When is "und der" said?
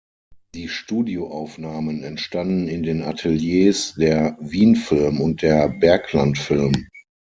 5.21-5.69